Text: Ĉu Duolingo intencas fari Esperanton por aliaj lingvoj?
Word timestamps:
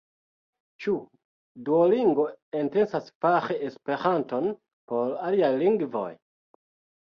Ĉu 0.85 0.95
Duolingo 1.67 2.25
intencas 2.61 3.13
fari 3.27 3.61
Esperanton 3.69 4.51
por 4.93 5.17
aliaj 5.31 5.55
lingvoj? 5.63 6.11